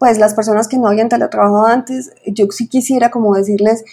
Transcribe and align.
pues 0.00 0.18
las 0.18 0.32
personas 0.32 0.66
que 0.66 0.78
no 0.78 0.88
habían 0.88 1.10
teletrabajado 1.10 1.66
antes, 1.66 2.10
yo 2.26 2.46
sí 2.48 2.68
quisiera 2.68 3.10
como 3.10 3.34
decirles, 3.34 3.84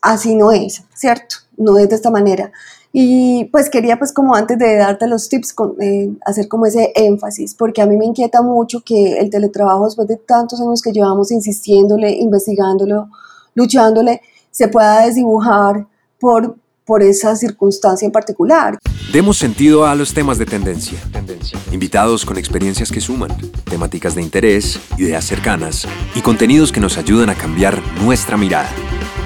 así 0.00 0.34
no 0.34 0.52
es, 0.52 0.84
¿cierto? 0.94 1.36
No 1.58 1.76
es 1.76 1.90
de 1.90 1.96
esta 1.96 2.10
manera. 2.10 2.50
Y 2.94 3.44
pues 3.52 3.68
quería 3.68 3.98
pues 3.98 4.14
como 4.14 4.34
antes 4.34 4.58
de 4.58 4.76
darte 4.76 5.06
los 5.06 5.28
tips, 5.28 5.54
eh, 5.82 6.16
hacer 6.24 6.48
como 6.48 6.64
ese 6.64 6.92
énfasis, 6.96 7.54
porque 7.54 7.82
a 7.82 7.86
mí 7.86 7.98
me 7.98 8.06
inquieta 8.06 8.40
mucho 8.40 8.80
que 8.80 9.18
el 9.18 9.28
teletrabajo 9.28 9.84
después 9.84 10.08
de 10.08 10.16
tantos 10.16 10.62
años 10.62 10.80
que 10.80 10.92
llevamos 10.92 11.30
insistiéndole, 11.30 12.10
investigándolo, 12.10 13.10
luchándole, 13.54 14.22
se 14.50 14.68
pueda 14.68 15.04
desdibujar 15.04 15.86
por, 16.18 16.56
por 16.90 17.04
esa 17.04 17.36
circunstancia 17.36 18.04
en 18.04 18.10
particular. 18.10 18.76
Demos 19.12 19.38
sentido 19.38 19.86
a 19.86 19.94
los 19.94 20.12
temas 20.12 20.38
de 20.38 20.44
tendencia. 20.44 20.98
tendencia. 21.12 21.56
Invitados 21.70 22.26
con 22.26 22.36
experiencias 22.36 22.90
que 22.90 23.00
suman, 23.00 23.30
temáticas 23.62 24.16
de 24.16 24.22
interés, 24.22 24.80
ideas 24.98 25.24
cercanas 25.24 25.86
y 26.16 26.20
contenidos 26.20 26.72
que 26.72 26.80
nos 26.80 26.98
ayudan 26.98 27.30
a 27.30 27.36
cambiar 27.36 27.80
nuestra 28.02 28.36
mirada. 28.36 28.68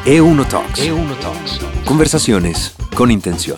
E1 0.05 0.47
Talks. 0.47 0.87
E1 0.87 1.19
Talks. 1.21 1.61
Conversaciones 1.87 2.75
con 2.95 3.11
intención. 3.11 3.57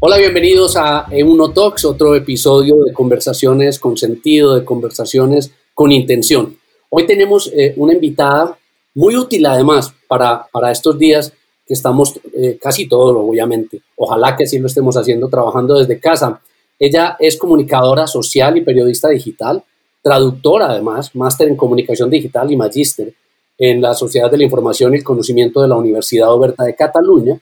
Hola, 0.00 0.16
bienvenidos 0.16 0.78
a 0.78 1.04
E1 1.08 1.52
Talks, 1.52 1.84
otro 1.84 2.14
episodio 2.14 2.76
de 2.84 2.94
conversaciones 2.94 3.78
con 3.78 3.98
sentido, 3.98 4.54
de 4.54 4.64
conversaciones 4.64 5.52
con 5.74 5.92
intención. 5.92 6.56
Hoy 6.88 7.06
tenemos 7.06 7.52
eh, 7.54 7.74
una 7.76 7.92
invitada 7.92 8.56
muy 8.94 9.16
útil 9.16 9.44
además 9.46 9.92
para, 10.08 10.46
para 10.50 10.70
estos 10.70 10.98
días 10.98 11.32
que 11.66 11.74
estamos 11.74 12.18
eh, 12.34 12.58
casi 12.60 12.86
todos, 12.86 13.16
obviamente. 13.16 13.80
Ojalá 13.96 14.36
que 14.36 14.44
así 14.44 14.58
lo 14.58 14.66
estemos 14.66 14.96
haciendo 14.96 15.28
trabajando 15.28 15.78
desde 15.78 15.98
casa. 15.98 16.40
Ella 16.78 17.16
es 17.18 17.36
comunicadora 17.36 18.06
social 18.06 18.56
y 18.56 18.62
periodista 18.62 19.08
digital, 19.08 19.62
traductora 20.02 20.66
además, 20.66 21.14
máster 21.14 21.48
en 21.48 21.56
comunicación 21.56 22.10
digital 22.10 22.50
y 22.52 22.56
magíster 22.56 23.14
en 23.56 23.80
la 23.80 23.94
Sociedad 23.94 24.30
de 24.30 24.38
la 24.38 24.44
Información 24.44 24.92
y 24.92 24.98
el 24.98 25.04
Conocimiento 25.04 25.62
de 25.62 25.68
la 25.68 25.76
Universidad 25.76 26.32
Oberta 26.32 26.64
de 26.64 26.74
Cataluña. 26.74 27.38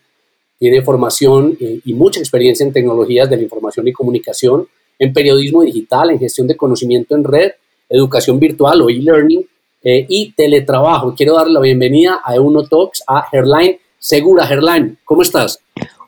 Tiene 0.59 0.83
formación 0.83 1.57
eh, 1.61 1.81
y 1.85 1.95
mucha 1.95 2.21
experiencia 2.21 2.65
en 2.65 2.73
tecnologías 2.73 3.29
de 3.29 3.37
la 3.37 3.43
información 3.43 3.89
y 3.89 3.93
comunicación, 3.93 4.69
en 4.99 5.13
periodismo 5.13 5.63
digital, 5.63 6.11
en 6.11 6.21
gestión 6.21 6.47
de 6.47 6.57
conocimiento 6.57 7.17
en 7.17 7.25
red, 7.25 7.53
educación 7.89 8.39
virtual 8.39 8.83
o 8.83 8.89
e-learning 8.89 9.45
eh, 9.85 10.07
y 10.09 10.33
teletrabajo. 10.33 11.15
Quiero 11.15 11.37
darle 11.37 11.55
la 11.55 11.61
bienvenida 11.61 12.21
a 12.25 12.41
Uno 12.41 12.67
Talks 12.67 13.03
a 13.07 13.27
Herline 13.33 13.81
Segura. 13.99 14.47
Herline, 14.49 14.99
¿cómo 15.05 15.23
estás? 15.23 15.61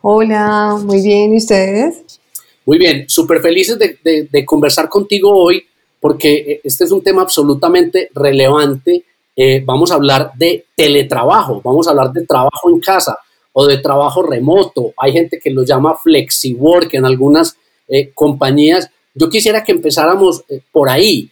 Hola, 0.03 0.79
muy 0.83 1.03
bien. 1.03 1.35
¿Y 1.35 1.39
ustedes? 1.39 2.21
Muy 2.67 2.79
bien, 2.79 3.05
súper 3.09 3.41
felices 3.41 3.79
de, 3.79 4.29
de 4.31 4.45
conversar 4.45 4.89
contigo 4.89 5.31
hoy 5.31 5.65
porque 6.01 6.35
eh, 6.35 6.61
este 6.65 6.85
es 6.85 6.91
un 6.91 7.03
tema 7.03 7.23
absolutamente 7.23 8.11
relevante 8.15 9.05
eh, 9.37 9.63
vamos 9.65 9.91
a 9.91 9.95
hablar 9.95 10.33
de 10.37 10.67
teletrabajo, 10.77 11.61
vamos 11.65 11.87
a 11.87 11.91
hablar 11.91 12.13
de 12.13 12.25
trabajo 12.25 12.71
en 12.71 12.79
casa 12.79 13.19
o 13.53 13.67
de 13.67 13.79
trabajo 13.79 14.23
remoto. 14.23 14.93
Hay 14.97 15.13
gente 15.13 15.41
que 15.43 15.51
lo 15.51 15.65
llama 15.65 15.97
flexiwork 15.97 16.95
en 16.95 17.05
algunas 17.05 17.57
eh, 17.89 18.13
compañías. 18.15 18.91
Yo 19.15 19.29
quisiera 19.29 19.65
que 19.65 19.73
empezáramos 19.73 20.45
por 20.71 20.89
ahí. 20.89 21.31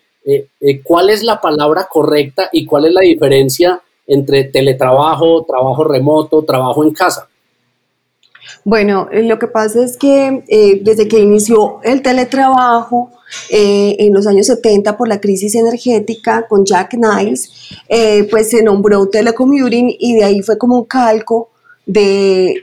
¿Cuál 0.84 1.10
es 1.10 1.22
la 1.22 1.40
palabra 1.40 1.88
correcta 1.90 2.48
y 2.52 2.64
cuál 2.64 2.86
es 2.86 2.92
la 2.92 3.00
diferencia 3.00 3.80
entre 4.06 4.44
teletrabajo, 4.44 5.44
trabajo 5.44 5.84
remoto, 5.84 6.42
trabajo 6.42 6.84
en 6.84 6.92
casa? 6.92 7.28
Bueno, 8.64 9.08
lo 9.12 9.38
que 9.38 9.48
pasa 9.48 9.84
es 9.84 9.96
que 9.96 10.80
desde 10.82 11.08
que 11.08 11.18
inició 11.18 11.80
el 11.82 12.02
teletrabajo, 12.02 13.10
eh, 13.48 13.96
en 13.98 14.12
los 14.12 14.26
años 14.26 14.46
70 14.46 14.96
por 14.96 15.08
la 15.08 15.20
crisis 15.20 15.54
energética 15.54 16.46
con 16.48 16.64
Jack 16.64 16.94
Niles, 16.94 17.50
eh, 17.88 18.28
pues 18.30 18.50
se 18.50 18.62
nombró 18.62 19.08
telecommuting 19.08 19.94
y 19.98 20.14
de 20.14 20.24
ahí 20.24 20.42
fue 20.42 20.58
como 20.58 20.78
un 20.78 20.84
calco 20.84 21.50
de, 21.86 22.62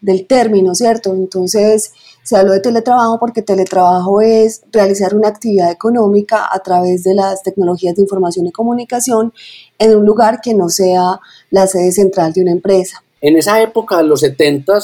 del 0.00 0.26
término, 0.26 0.74
¿cierto? 0.74 1.14
Entonces 1.14 1.92
se 2.28 2.36
habló 2.36 2.52
de 2.52 2.60
teletrabajo 2.60 3.18
porque 3.18 3.40
teletrabajo 3.40 4.20
es 4.20 4.60
realizar 4.70 5.14
una 5.14 5.28
actividad 5.28 5.70
económica 5.70 6.46
a 6.52 6.58
través 6.58 7.02
de 7.04 7.14
las 7.14 7.42
tecnologías 7.42 7.96
de 7.96 8.02
información 8.02 8.46
y 8.46 8.52
comunicación 8.52 9.32
en 9.78 9.96
un 9.96 10.04
lugar 10.04 10.40
que 10.42 10.52
no 10.52 10.68
sea 10.68 11.20
la 11.50 11.66
sede 11.66 11.90
central 11.90 12.34
de 12.34 12.42
una 12.42 12.52
empresa. 12.52 13.02
En 13.22 13.38
esa 13.38 13.62
época, 13.62 14.02
los 14.02 14.20
70 14.20 14.78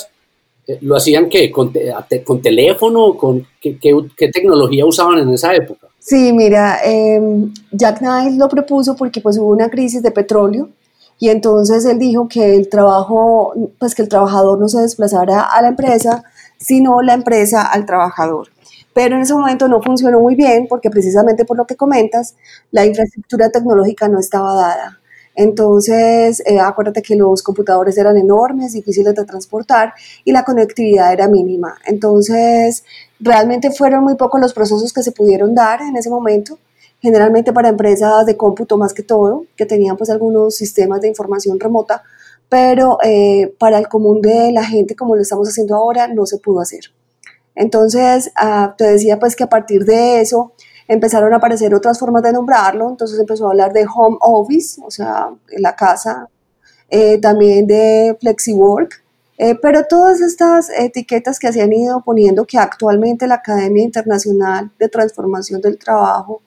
eh, 0.66 0.78
¿Lo 0.80 0.96
hacían 0.96 1.28
qué? 1.28 1.50
¿Con, 1.50 1.70
con 2.24 2.40
teléfono? 2.40 3.14
¿Con 3.14 3.46
qué, 3.60 3.76
qué, 3.78 4.28
tecnología 4.28 4.86
usaban 4.86 5.18
en 5.18 5.28
esa 5.28 5.54
época? 5.54 5.88
Sí, 5.98 6.32
mira, 6.32 6.78
em, 6.82 7.52
Jack 7.72 7.98
Knight 7.98 8.38
lo 8.38 8.48
propuso 8.48 8.96
porque 8.96 9.20
pues 9.20 9.36
hubo 9.36 9.50
una 9.50 9.68
crisis 9.68 10.02
de 10.02 10.12
petróleo 10.12 10.70
y 11.18 11.28
entonces 11.28 11.84
él 11.84 11.98
dijo 11.98 12.26
que 12.26 12.56
el 12.56 12.70
trabajo, 12.70 13.52
pues 13.78 13.94
que 13.94 14.00
el 14.00 14.08
trabajador 14.08 14.58
no 14.58 14.66
se 14.70 14.80
desplazara 14.80 15.42
a 15.42 15.60
la 15.60 15.68
empresa, 15.68 16.24
sino 16.64 17.02
la 17.02 17.14
empresa 17.14 17.62
al 17.62 17.84
trabajador. 17.84 18.48
Pero 18.94 19.16
en 19.16 19.22
ese 19.22 19.34
momento 19.34 19.68
no 19.68 19.82
funcionó 19.82 20.20
muy 20.20 20.34
bien 20.34 20.66
porque 20.68 20.88
precisamente 20.88 21.44
por 21.44 21.56
lo 21.56 21.66
que 21.66 21.76
comentas, 21.76 22.36
la 22.70 22.86
infraestructura 22.86 23.50
tecnológica 23.50 24.08
no 24.08 24.18
estaba 24.18 24.54
dada. 24.54 25.00
Entonces, 25.36 26.42
eh, 26.46 26.60
acuérdate 26.60 27.02
que 27.02 27.16
los 27.16 27.42
computadores 27.42 27.98
eran 27.98 28.16
enormes, 28.16 28.72
difíciles 28.72 29.14
de 29.14 29.24
transportar 29.24 29.92
y 30.24 30.32
la 30.32 30.44
conectividad 30.44 31.12
era 31.12 31.28
mínima. 31.28 31.76
Entonces, 31.86 32.84
realmente 33.18 33.72
fueron 33.72 34.04
muy 34.04 34.14
pocos 34.14 34.40
los 34.40 34.54
procesos 34.54 34.92
que 34.92 35.02
se 35.02 35.12
pudieron 35.12 35.54
dar 35.54 35.82
en 35.82 35.96
ese 35.96 36.08
momento, 36.08 36.58
generalmente 37.00 37.52
para 37.52 37.68
empresas 37.68 38.24
de 38.26 38.36
cómputo 38.36 38.78
más 38.78 38.94
que 38.94 39.02
todo, 39.02 39.44
que 39.56 39.66
tenían 39.66 39.96
pues 39.96 40.08
algunos 40.08 40.54
sistemas 40.54 41.00
de 41.00 41.08
información 41.08 41.58
remota, 41.58 42.04
pero 42.48 42.98
eh, 43.02 43.54
para 43.58 43.78
el 43.78 43.88
común 43.88 44.20
de 44.20 44.52
la 44.52 44.64
gente, 44.64 44.94
como 44.94 45.16
lo 45.16 45.22
estamos 45.22 45.48
haciendo 45.48 45.76
ahora, 45.76 46.08
no 46.08 46.26
se 46.26 46.38
pudo 46.38 46.60
hacer. 46.60 46.92
Entonces, 47.54 48.32
ah, 48.36 48.74
te 48.76 48.84
decía 48.84 49.18
pues 49.18 49.36
que 49.36 49.44
a 49.44 49.48
partir 49.48 49.84
de 49.84 50.20
eso, 50.20 50.52
empezaron 50.88 51.32
a 51.32 51.36
aparecer 51.36 51.74
otras 51.74 51.98
formas 51.98 52.22
de 52.22 52.32
nombrarlo, 52.32 52.88
entonces 52.90 53.18
empezó 53.18 53.46
a 53.46 53.50
hablar 53.50 53.72
de 53.72 53.86
home 53.92 54.18
office, 54.20 54.80
o 54.84 54.90
sea, 54.90 55.30
la 55.58 55.74
casa, 55.76 56.28
eh, 56.90 57.18
también 57.18 57.66
de 57.66 58.16
flexiwork, 58.20 59.02
eh, 59.38 59.56
pero 59.60 59.84
todas 59.88 60.20
estas 60.20 60.70
etiquetas 60.70 61.38
que 61.38 61.52
se 61.52 61.62
han 61.62 61.72
ido 61.72 62.02
poniendo, 62.02 62.44
que 62.44 62.58
actualmente 62.58 63.26
la 63.26 63.36
Academia 63.36 63.82
Internacional 63.82 64.70
de 64.78 64.88
Transformación 64.88 65.60
del 65.60 65.78
Trabajo 65.78 66.42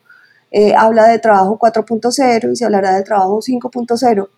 eh, 0.51 0.73
habla 0.75 1.07
de 1.07 1.19
trabajo 1.19 1.59
4.0 1.59 2.51
y 2.51 2.55
se 2.55 2.65
hablará 2.65 2.95
de 2.95 3.03
trabajo 3.03 3.41
5.0. 3.41 4.29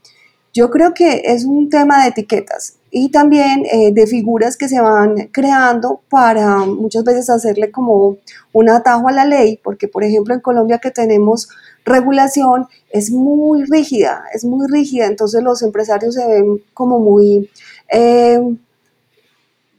Yo 0.54 0.70
creo 0.70 0.94
que 0.94 1.22
es 1.26 1.46
un 1.46 1.70
tema 1.70 2.04
de 2.04 2.10
etiquetas 2.10 2.76
y 2.92 3.10
también 3.10 3.66
eh, 3.72 3.92
de 3.94 4.08
figuras 4.08 4.58
que 4.58 4.68
se 4.68 4.82
van 4.82 5.30
creando 5.32 6.02
para 6.10 6.58
muchas 6.66 7.04
veces 7.04 7.30
hacerle 7.30 7.72
como 7.72 8.18
un 8.52 8.70
atajo 8.70 9.08
a 9.08 9.12
la 9.12 9.26
ley, 9.26 9.60
porque 9.64 9.88
por 9.88 10.04
ejemplo 10.04 10.34
en 10.34 10.40
Colombia 10.40 10.80
que 10.80 10.92
tenemos 10.92 11.50
regulación 11.86 12.68
es 12.90 13.12
muy 13.12 13.64
rígida, 13.66 14.24
es 14.34 14.44
muy 14.44 14.68
rígida, 14.68 15.06
entonces 15.06 15.44
los 15.44 15.62
empresarios 15.62 16.16
se 16.16 16.28
ven 16.28 16.62
como 16.74 17.00
muy... 17.00 17.50
Eh, 17.92 18.40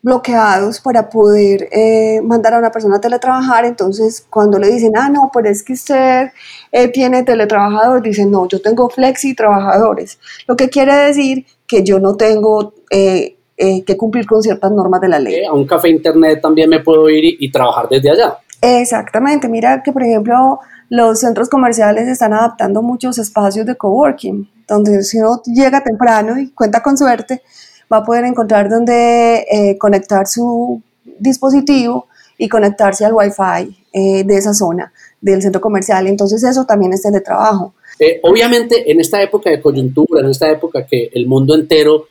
bloqueados 0.03 0.81
para 0.81 1.11
poder 1.11 1.69
eh, 1.73 2.21
mandar 2.23 2.55
a 2.55 2.59
una 2.59 2.71
persona 2.71 2.97
a 2.97 3.01
teletrabajar, 3.01 3.65
entonces 3.65 4.27
cuando 4.31 4.59
le 4.59 4.69
dicen, 4.69 4.93
ah, 4.97 5.11
no, 5.11 5.31
pero 5.33 5.49
es 5.49 5.63
que 5.63 5.75
usted 5.75 6.31
eh, 6.73 6.89
tiene 6.89 7.23
teletrabajadores, 7.23 8.03
dicen, 8.03 8.31
no, 8.31 8.49
yo 8.49 8.63
tengo 8.63 8.89
flexi 8.89 9.35
trabajadores, 9.35 10.19
lo 10.47 10.57
que 10.57 10.71
quiere 10.71 10.95
decir 10.95 11.45
que 11.67 11.85
yo 11.85 12.01
no 12.01 12.17
tengo 12.17 12.75
eh, 12.91 13.37
que 13.57 13.97
cumplir 13.99 14.25
con 14.27 14.43
ciertas 14.43 14.73
normas 14.73 15.03
de 15.03 15.09
la 15.09 15.19
ley. 15.19 15.45
A 15.45 15.53
un 15.53 15.67
café 15.67 15.91
internet 15.91 16.41
también 16.41 16.71
me 16.71 16.81
puedo 16.81 17.11
ir 17.11 17.37
y, 17.39 17.51
trabajar 17.53 17.89
desde 17.91 18.11
allá. 18.11 18.39
Exactamente, 18.63 19.49
mira 19.49 19.83
que 19.83 19.93
por 19.93 20.03
ejemplo 20.03 20.61
los 20.89 21.21
centros 21.21 21.51
comerciales 21.51 22.09
están 22.09 22.33
adaptando 22.33 22.81
muchos 22.83 23.19
espacios 23.19 23.67
de 23.67 23.77
coworking, 23.77 24.49
donde 24.67 25.03
si 25.03 25.19
uno 25.19 25.43
llega 25.45 25.83
temprano 25.83 26.39
y 26.39 26.51
cuenta 26.53 26.83
con 26.83 26.97
suerte, 26.97 27.43
va 27.93 27.99
a 27.99 28.05
poder 28.05 28.25
encontrar 28.25 28.69
dónde 28.69 29.47
eh, 29.51 29.79
conectar 29.79 30.27
su 30.27 30.81
dispositivo 31.19 32.07
y 32.39 32.49
conectarse 32.49 33.05
al 33.05 33.13
Wi-Fi 33.13 33.77
eh, 33.93 34.25
de 34.25 34.37
esa 34.37 34.55
zona 34.55 34.93
del 35.21 35.43
centro 35.43 35.61
comercial. 35.61 36.07
Entonces 36.07 36.43
eso 36.45 36.65
también 36.65 36.93
es 36.93 37.03
teletrabajo. 37.03 37.75
Eh, 37.99 38.21
obviamente 38.23 38.91
en 38.91 39.01
esta 39.01 39.23
época 39.23 39.51
de 39.51 39.61
coyuntura, 39.61 40.21
en 40.21 40.31
esta 40.31 40.51
época 40.51 40.87
que 40.87 41.11
el 41.13 41.27
mundo 41.27 41.55
entero 41.55 42.07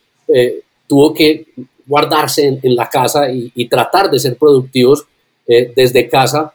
tuvo 0.85 1.11
que 1.11 1.47
guardarse 1.87 2.59
en, 2.61 2.75
la 2.75 2.87
casa 2.87 3.31
y, 3.31 3.67
tratar 3.67 4.11
de 4.11 4.19
ser 4.19 4.37
productivos 4.37 5.07
desde 5.47 6.07
casa, 6.07 6.53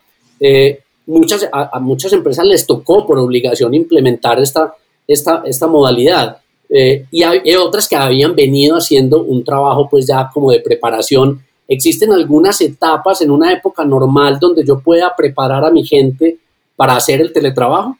muchas, 1.07 1.49
a, 1.53 1.81
muchas 1.81 2.13
empresas 2.13 2.47
les 2.47 2.65
tocó 2.65 3.05
por 3.05 3.19
obligación 3.19 3.75
implementar 3.75 4.39
esta, 4.39 4.77
esta, 5.09 5.43
esta 5.45 5.67
modalidad. 5.67 6.39
Eh, 6.77 7.07
y 7.13 7.23
hay, 7.23 7.55
otras 7.55 7.89
que 7.89 7.95
habían 7.95 8.35
venido 8.35 8.77
haciendo 8.77 9.23
un 9.23 9.45
trabajo 9.45 9.89
pues 9.89 10.09
ya 10.09 10.29
como 10.35 10.51
de 10.51 10.59
preparación. 10.59 11.41
Existen 11.69 12.13
algunas 12.13 12.61
etapas 12.61 13.21
en 13.21 13.31
una 13.31 13.53
época 13.53 13.85
normal 13.85 14.39
donde 14.41 14.65
yo 14.65 14.81
pueda 14.81 15.15
preparar 15.17 15.65
a 15.65 15.71
mi 15.71 15.85
gente 15.85 16.39
para 16.75 16.97
hacer 16.97 17.21
el 17.21 17.33
teletrabajo? 17.33 17.97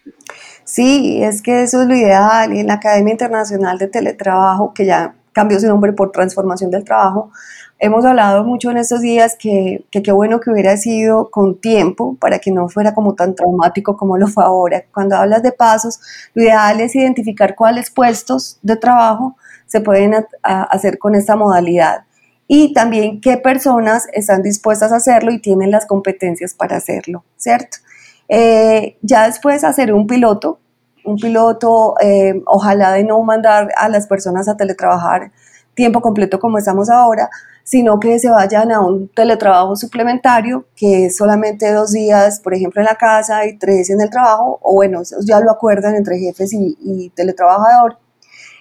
Sí, 0.65 1.23
es 1.23 1.41
que 1.41 1.63
eso 1.63 1.83
es 1.83 1.89
lo 1.89 1.95
ideal. 1.95 2.53
Y 2.53 2.59
en 2.59 2.67
la 2.67 2.75
Academia 2.75 3.13
Internacional 3.13 3.79
de 3.79 3.87
Teletrabajo, 3.87 4.75
que 4.75 4.87
ya 4.87 5.15
cambió 5.35 5.61
su 5.61 5.67
nombre 5.67 5.93
por 5.93 6.13
Transformación 6.13 6.71
del 6.71 6.85
Trabajo, 6.85 7.31
hemos 7.79 8.05
hablado 8.07 8.45
mucho 8.45 8.71
en 8.71 8.79
estos 8.79 9.03
días 9.03 9.37
que 9.39 9.85
qué 9.91 10.13
bueno 10.13 10.41
que 10.41 10.51
hubiera 10.51 10.77
sido 10.79 11.31
con 11.31 11.61
tiempo 11.61 12.17
para 12.19 12.39
que 12.39 12.51
no 12.51 12.69
fuera 12.69 12.95
como 12.95 13.15
tan 13.15 13.35
traumático 13.35 13.97
como 13.97 14.17
lo 14.17 14.29
fue 14.29 14.45
ahora. 14.45 14.85
Cuando 14.93 15.17
hablas 15.17 15.43
de 15.43 15.53
pasos, 15.53 16.01
lo 16.33 16.43
ideal 16.43 16.81
es 16.81 16.95
identificar 16.95 17.55
cuáles 17.55 17.91
puestos 17.91 18.59
de 18.63 18.77
trabajo 18.77 19.37
se 19.67 19.81
pueden 19.81 20.15
hacer 20.43 20.99
con 20.99 21.15
esta 21.15 21.37
modalidad 21.37 22.05
y 22.47 22.73
también 22.73 23.21
qué 23.21 23.37
personas 23.39 24.07
están 24.13 24.43
dispuestas 24.43 24.93
a 24.93 24.97
hacerlo 24.97 25.33
y 25.33 25.41
tienen 25.41 25.71
las 25.71 25.87
competencias 25.87 26.55
para 26.55 26.77
hacerlo, 26.77 27.25
¿cierto? 27.37 27.79
Eh, 28.29 28.97
ya 29.03 29.27
después 29.27 29.65
hacer 29.65 29.93
un 29.93 30.07
piloto, 30.07 30.59
un 31.05 31.17
piloto, 31.17 31.95
eh, 32.01 32.43
ojalá 32.47 32.93
de 32.93 33.05
no 33.05 33.23
mandar 33.23 33.69
a 33.77 33.89
las 33.89 34.07
personas 34.07 34.49
a 34.49 34.57
teletrabajar 34.57 35.31
tiempo 35.75 36.01
completo 36.01 36.39
como 36.39 36.59
estamos 36.59 36.89
ahora, 36.89 37.31
sino 37.65 37.99
que 37.99 38.19
se 38.19 38.31
vayan 38.31 38.73
a 38.73 38.81
un 38.81 39.09
teletrabajo 39.09 39.77
suplementario, 39.77 40.67
que 40.77 41.07
es 41.07 41.17
solamente 41.17 41.73
dos 41.73 41.93
días, 41.93 42.41
por 42.41 42.55
ejemplo, 42.55 42.81
en 42.81 42.87
la 42.87 42.95
casa 42.95 43.47
y 43.47 43.57
tres 43.59 43.91
en 43.91 44.01
el 44.01 44.11
trabajo, 44.11 44.59
o 44.63 44.75
bueno, 44.75 45.03
ya 45.25 45.41
lo 45.41 45.51
acuerdan 45.51 45.95
entre 45.95 46.19
jefes 46.19 46.53
y, 46.53 47.11
teletrabajador, 47.15 47.99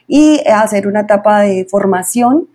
y 0.07 0.41
hacer 0.47 0.87
una 0.87 1.01
etapa 1.01 1.41
de 1.41 1.65
formación 1.69 2.49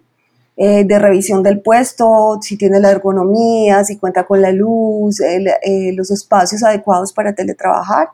eh, 0.57 0.85
de 0.85 0.99
revisión 0.99 1.43
del 1.43 1.61
puesto, 1.61 2.39
si 2.43 2.57
tiene 2.57 2.81
la 2.81 2.91
ergonomía, 2.91 3.85
si 3.85 3.97
cuenta 3.97 4.25
con 4.25 4.43
la 4.43 4.51
luz, 4.51 5.21
eh, 5.21 5.93
los 5.95 6.11
espacios 6.11 6.65
adecuados 6.65 7.13
para 7.13 7.33
teletrabajar 7.35 8.09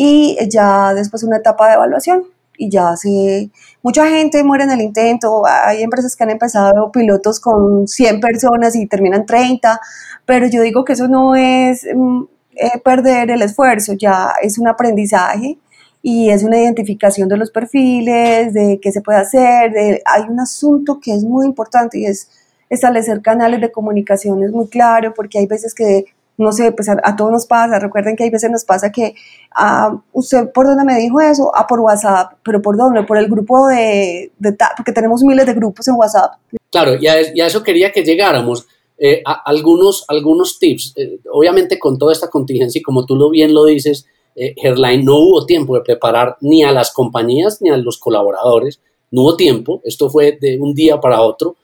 y 0.00 0.38
ya 0.48 0.94
después 0.94 1.24
una 1.24 1.38
etapa 1.38 1.66
de 1.66 1.74
evaluación 1.74 2.22
y 2.56 2.70
ya 2.70 2.96
se... 2.96 3.50
Mucha 3.82 4.06
gente 4.06 4.44
muere 4.44 4.62
en 4.62 4.70
el 4.70 4.80
intento, 4.80 5.42
hay 5.44 5.82
empresas 5.82 6.14
que 6.14 6.22
han 6.22 6.30
empezado 6.30 6.92
pilotos 6.92 7.40
con 7.40 7.88
100 7.88 8.20
personas 8.20 8.76
y 8.76 8.86
terminan 8.86 9.26
30, 9.26 9.80
pero 10.24 10.46
yo 10.46 10.62
digo 10.62 10.84
que 10.84 10.92
eso 10.92 11.08
no 11.08 11.34
es 11.34 11.84
mm, 11.92 12.22
eh, 12.54 12.78
perder 12.84 13.32
el 13.32 13.42
esfuerzo, 13.42 13.94
ya 13.94 14.34
es 14.40 14.56
un 14.58 14.68
aprendizaje 14.68 15.58
y 16.00 16.30
es 16.30 16.44
una 16.44 16.60
identificación 16.60 17.28
de 17.28 17.36
los 17.36 17.50
perfiles, 17.50 18.54
de 18.54 18.78
qué 18.80 18.92
se 18.92 19.00
puede 19.00 19.18
hacer. 19.18 19.72
De, 19.72 20.00
hay 20.04 20.22
un 20.28 20.38
asunto 20.38 21.00
que 21.00 21.12
es 21.12 21.24
muy 21.24 21.44
importante 21.44 21.98
y 21.98 22.06
es 22.06 22.30
establecer 22.70 23.20
canales 23.20 23.60
de 23.60 23.72
comunicaciones 23.72 24.52
muy 24.52 24.68
claro, 24.68 25.12
porque 25.12 25.40
hay 25.40 25.46
veces 25.46 25.74
que, 25.74 26.04
no 26.38 26.52
sé, 26.52 26.72
pues 26.72 26.88
a, 26.88 27.16
todos 27.16 27.32
nos 27.32 27.46
pasa, 27.46 27.78
recuerden 27.78 28.16
que 28.16 28.24
hay 28.24 28.30
veces 28.30 28.50
nos 28.50 28.64
pasa 28.64 28.90
que, 28.92 29.14
ah, 29.54 30.00
usted 30.12 30.50
por 30.54 30.66
dónde 30.66 30.84
me 30.84 30.96
dijo 30.96 31.20
eso, 31.20 31.50
ah, 31.54 31.66
por 31.66 31.80
WhatsApp, 31.80 32.34
pero 32.44 32.62
por 32.62 32.76
dónde, 32.76 33.02
por 33.02 33.18
el 33.18 33.28
grupo 33.28 33.66
de, 33.66 34.30
porque 34.76 34.92
tenemos 34.92 35.22
miles 35.22 35.44
de 35.46 35.54
grupos 35.54 35.86
en 35.88 35.96
WhatsApp. 35.96 36.34
Claro, 36.70 36.94
y 36.94 37.08
a, 37.08 37.18
eso 37.18 37.62
quería 37.62 37.90
que 37.92 38.04
llegáramos. 38.04 38.66
Eh, 39.00 39.22
algunos, 39.44 40.04
algunos 40.08 40.58
tips, 40.58 40.94
eh, 40.96 41.20
obviamente 41.32 41.78
con 41.78 41.98
toda 41.98 42.12
esta 42.12 42.28
contingencia 42.28 42.80
y 42.80 42.82
como 42.82 43.06
tú 43.06 43.14
lo 43.14 43.30
bien 43.30 43.54
lo 43.54 43.64
dices, 43.64 44.06
eh, 44.34 44.54
no 45.02 45.16
hubo 45.16 45.44
tiempo 45.44 45.74
de 45.74 45.82
preparar 45.82 46.36
ni 46.40 46.62
a 46.62 46.70
las 46.70 46.92
compañías 46.92 47.60
ni 47.60 47.70
a 47.70 47.76
los 47.76 47.98
colaboradores, 47.98 48.80
no 49.10 49.22
hubo 49.22 49.36
tiempo, 49.36 49.80
esto 49.84 50.08
fue 50.08 50.38
de 50.40 50.58
un 50.58 50.74
día 50.74 51.00
para 51.00 51.20
otro. 51.22 51.56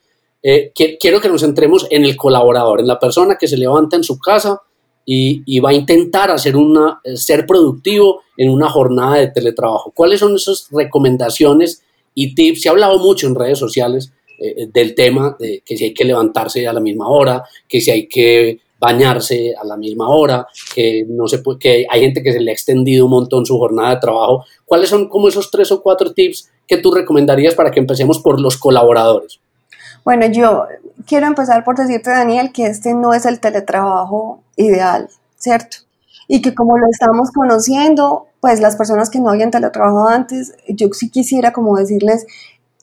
Eh, 0.47 0.73
quiero 0.99 1.19
que 1.19 1.27
nos 1.27 1.41
centremos 1.41 1.87
en 1.89 2.05
el 2.05 2.15
colaborador, 2.15 2.79
en 2.79 2.87
la 2.87 2.99
persona 2.99 3.35
que 3.35 3.47
se 3.47 3.57
levanta 3.57 3.95
en 3.95 4.03
su 4.03 4.19
casa 4.19 4.61
y, 5.05 5.59
va 5.59 5.69
a 5.69 5.73
intentar 5.73 6.31
hacer 6.31 6.55
una, 6.55 6.99
eh, 7.03 7.15
ser 7.15 7.45
productivo 7.45 8.21
en 8.37 8.49
una 8.49 8.69
jornada 8.69 9.17
de 9.17 9.27
teletrabajo. 9.27 9.91
¿Cuáles 9.91 10.19
son 10.19 10.35
esas 10.35 10.67
recomendaciones 10.71 11.83
y 12.13 12.33
tips? 12.33 12.63
Se 12.63 12.69
ha 12.69 12.71
hablado 12.71 12.97
mucho 12.99 13.27
en 13.27 13.35
redes 13.35 13.59
sociales 13.59 14.11
eh, 14.39 14.67
del 14.73 14.95
tema 14.95 15.35
de 15.39 15.61
que 15.65 15.77
si 15.77 15.85
hay 15.85 15.93
que 15.93 16.05
levantarse 16.05 16.67
a 16.67 16.73
la 16.73 16.79
misma 16.79 17.07
hora, 17.07 17.43
que 17.69 17.79
si 17.79 17.91
hay 17.91 18.07
que 18.07 18.59
bañarse 18.79 19.53
a 19.55 19.63
la 19.63 19.77
misma 19.77 20.09
hora, 20.09 20.47
que, 20.73 21.05
no 21.07 21.27
se 21.27 21.39
puede, 21.39 21.59
que 21.59 21.87
hay 21.89 22.01
gente 22.01 22.21
que 22.21 22.33
se 22.33 22.39
le 22.39 22.51
ha 22.51 22.53
extendido 22.53 23.05
un 23.05 23.11
montón 23.11 23.45
su 23.45 23.57
jornada 23.57 23.95
de 23.95 24.01
trabajo. 24.01 24.43
¿Cuáles 24.65 24.89
son 24.89 25.07
como 25.07 25.27
esos 25.27 25.49
tres 25.49 25.71
o 25.71 25.81
cuatro 25.81 26.13
tips 26.13 26.49
que 26.67 26.77
tú 26.77 26.91
recomendarías 26.91 27.55
para 27.55 27.71
que 27.71 27.79
empecemos 27.79 28.19
por 28.19 28.41
los 28.41 28.57
colaboradores? 28.57 29.39
Bueno, 30.05 30.27
yo 30.27 30.67
quiero 31.07 31.25
empezar 31.25 31.63
por 31.63 31.75
decirte, 31.75 32.11
Daniel, 32.11 32.51
que 32.53 32.67
este 32.67 32.93
no 32.93 33.15
es 33.15 33.25
el 33.25 33.39
teletrabajo 33.39 34.43
ideal, 34.55 35.09
¿cierto? 35.37 35.77
Y 36.27 36.43
que 36.43 36.53
como 36.53 36.77
lo 36.77 36.85
estamos 36.91 37.31
conociendo, 37.31 38.27
pues 38.39 38.59
las 38.59 38.75
personas 38.75 39.09
que 39.09 39.19
no 39.19 39.31
habían 39.31 39.49
teletrabajado 39.49 40.07
antes, 40.07 40.53
yo 40.69 40.89
sí 40.93 41.09
quisiera 41.09 41.51
como 41.53 41.75
decirles, 41.75 42.27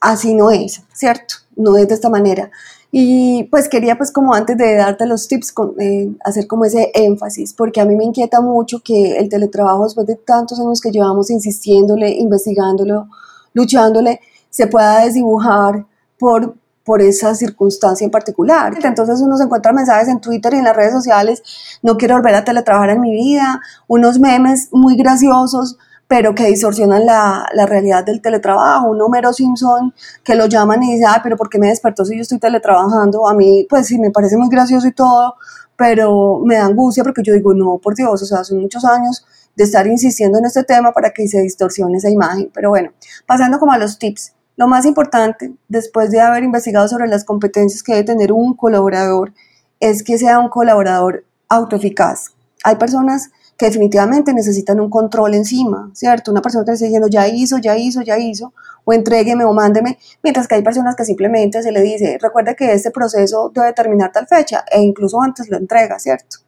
así 0.00 0.34
no 0.34 0.50
es, 0.50 0.82
¿cierto? 0.92 1.36
No 1.54 1.76
es 1.76 1.86
de 1.86 1.94
esta 1.94 2.08
manera. 2.10 2.50
Y 2.90 3.44
pues 3.44 3.68
quería 3.68 3.96
pues 3.96 4.10
como 4.10 4.34
antes 4.34 4.58
de 4.58 4.74
darte 4.74 5.06
los 5.06 5.28
tips, 5.28 5.54
eh, 5.78 6.10
hacer 6.24 6.48
como 6.48 6.64
ese 6.64 6.90
énfasis, 6.92 7.54
porque 7.54 7.80
a 7.80 7.84
mí 7.84 7.94
me 7.94 8.04
inquieta 8.04 8.40
mucho 8.40 8.80
que 8.84 9.16
el 9.18 9.28
teletrabajo 9.28 9.84
después 9.84 10.08
de 10.08 10.16
tantos 10.16 10.58
años 10.58 10.80
que 10.80 10.90
llevamos 10.90 11.30
insistiéndole, 11.30 12.10
investigándolo, 12.10 13.06
luchándole, 13.54 14.20
se 14.50 14.66
pueda 14.66 15.04
desdibujar 15.04 15.86
por, 16.18 16.56
por 16.84 17.02
esa 17.02 17.34
circunstancia 17.34 18.04
en 18.04 18.10
particular. 18.10 18.74
Entonces 18.82 19.20
uno 19.20 19.36
se 19.36 19.44
encuentra 19.44 19.72
mensajes 19.72 20.08
en 20.08 20.20
Twitter 20.20 20.54
y 20.54 20.58
en 20.58 20.64
las 20.64 20.76
redes 20.76 20.92
sociales, 20.92 21.42
no 21.82 21.96
quiero 21.96 22.16
volver 22.16 22.34
a 22.34 22.44
teletrabajar 22.44 22.90
en 22.90 23.00
mi 23.00 23.12
vida, 23.12 23.60
unos 23.86 24.18
memes 24.18 24.68
muy 24.72 24.96
graciosos 24.96 25.78
pero 26.08 26.34
que 26.34 26.44
distorsionan 26.44 27.06
la, 27.06 27.46
la, 27.54 27.64
realidad 27.64 28.04
del 28.04 28.20
teletrabajo. 28.20 28.90
Un 28.90 28.98
número 28.98 29.32
Simpson 29.32 29.94
que 30.22 30.34
lo 30.34 30.44
llaman 30.44 30.82
y 30.82 30.92
dice, 30.92 31.06
ah, 31.08 31.20
pero 31.22 31.38
¿por 31.38 31.48
qué 31.48 31.58
me 31.58 31.68
despertó 31.68 32.04
si 32.04 32.14
yo 32.16 32.20
estoy 32.20 32.38
teletrabajando? 32.38 33.26
A 33.26 33.32
mí, 33.32 33.66
pues 33.66 33.86
sí, 33.86 33.98
me 33.98 34.10
parece 34.10 34.36
muy 34.36 34.50
gracioso 34.50 34.86
y 34.86 34.92
todo, 34.92 35.36
pero 35.74 36.40
me 36.44 36.56
da 36.56 36.66
angustia 36.66 37.02
porque 37.02 37.22
yo 37.22 37.32
digo, 37.32 37.54
no, 37.54 37.78
por 37.78 37.94
Dios, 37.94 38.20
o 38.20 38.26
sea, 38.26 38.44
son 38.44 38.60
muchos 38.60 38.84
años 38.84 39.24
de 39.56 39.64
estar 39.64 39.86
insistiendo 39.86 40.38
en 40.38 40.44
este 40.44 40.64
tema 40.64 40.92
para 40.92 41.12
que 41.12 41.26
se 41.28 41.40
distorsione 41.40 41.96
esa 41.96 42.10
imagen. 42.10 42.50
Pero 42.52 42.68
bueno, 42.68 42.90
pasando 43.26 43.58
como 43.58 43.72
a 43.72 43.78
los 43.78 43.98
tips. 43.98 44.34
Lo 44.56 44.68
más 44.68 44.84
importante, 44.84 45.54
después 45.68 46.10
de 46.10 46.20
haber 46.20 46.44
investigado 46.44 46.86
sobre 46.86 47.08
las 47.08 47.24
competencias 47.24 47.82
que 47.82 47.92
debe 47.92 48.04
tener 48.04 48.32
un 48.32 48.54
colaborador, 48.54 49.32
es 49.80 50.02
que 50.02 50.18
sea 50.18 50.38
un 50.38 50.48
colaborador 50.48 51.24
autoeficaz. 51.48 52.32
Hay 52.62 52.76
personas 52.76 53.30
que 53.56 53.66
definitivamente 53.66 54.34
necesitan 54.34 54.80
un 54.80 54.90
control 54.90 55.34
encima, 55.34 55.90
¿cierto? 55.94 56.30
Una 56.30 56.42
persona 56.42 56.64
que 56.64 56.72
está 56.72 56.84
diciendo 56.84 57.08
ya 57.08 57.28
hizo, 57.28 57.58
ya 57.58 57.76
hizo, 57.76 58.02
ya 58.02 58.18
hizo, 58.18 58.52
o 58.84 58.92
entrégueme 58.92 59.44
o 59.44 59.52
mándeme, 59.52 59.98
mientras 60.22 60.48
que 60.48 60.56
hay 60.56 60.62
personas 60.62 60.96
que 60.96 61.04
simplemente 61.04 61.62
se 61.62 61.72
le 61.72 61.80
dice, 61.80 62.18
recuerde 62.20 62.54
que 62.54 62.72
este 62.72 62.90
proceso 62.90 63.50
debe 63.54 63.72
terminar 63.72 64.12
tal 64.12 64.26
fecha, 64.26 64.64
e 64.70 64.80
incluso 64.80 65.20
antes 65.22 65.48
lo 65.48 65.56
entrega, 65.56 65.98
¿cierto? 65.98 66.38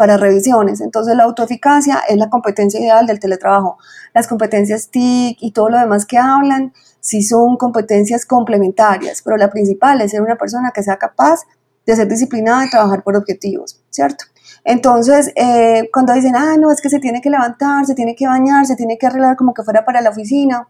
Para 0.00 0.16
revisiones. 0.16 0.80
Entonces, 0.80 1.14
la 1.14 1.24
autoeficacia 1.24 2.00
es 2.08 2.16
la 2.16 2.30
competencia 2.30 2.80
ideal 2.80 3.06
del 3.06 3.20
teletrabajo. 3.20 3.76
Las 4.14 4.26
competencias 4.28 4.88
TIC 4.88 5.36
y 5.42 5.50
todo 5.50 5.68
lo 5.68 5.78
demás 5.78 6.06
que 6.06 6.16
hablan, 6.16 6.72
sí 7.00 7.22
son 7.22 7.58
competencias 7.58 8.24
complementarias, 8.24 9.20
pero 9.22 9.36
la 9.36 9.50
principal 9.50 10.00
es 10.00 10.12
ser 10.12 10.22
una 10.22 10.36
persona 10.36 10.70
que 10.74 10.82
sea 10.82 10.96
capaz 10.96 11.40
de 11.84 11.96
ser 11.96 12.08
disciplinada 12.08 12.64
y 12.64 12.70
trabajar 12.70 13.02
por 13.02 13.14
objetivos, 13.14 13.78
¿cierto? 13.90 14.24
Entonces, 14.64 15.32
eh, 15.36 15.90
cuando 15.92 16.14
dicen, 16.14 16.34
ah, 16.34 16.56
no, 16.58 16.72
es 16.72 16.80
que 16.80 16.88
se 16.88 16.98
tiene 16.98 17.20
que 17.20 17.28
levantar, 17.28 17.84
se 17.84 17.94
tiene 17.94 18.16
que 18.16 18.26
bañar, 18.26 18.64
se 18.64 18.76
tiene 18.76 18.96
que 18.96 19.06
arreglar 19.06 19.36
como 19.36 19.52
que 19.52 19.62
fuera 19.62 19.84
para 19.84 20.00
la 20.00 20.08
oficina, 20.08 20.66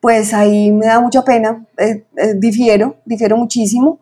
pues 0.00 0.32
ahí 0.32 0.70
me 0.70 0.86
da 0.86 1.00
mucha 1.00 1.24
pena, 1.24 1.66
eh, 1.78 2.04
eh, 2.16 2.34
difiero, 2.36 2.98
difiero 3.04 3.36
muchísimo, 3.36 3.98